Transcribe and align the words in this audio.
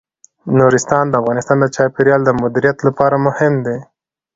نورستان 0.57 1.05
د 1.09 1.13
افغانستان 1.21 1.57
د 1.61 1.65
چاپیریال 1.75 2.21
د 2.25 2.29
مدیریت 2.41 2.77
لپاره 2.87 3.15
مهم 3.27 3.53
دي. 3.65 3.77